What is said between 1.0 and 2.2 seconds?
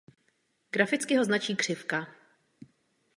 ho značí křivka.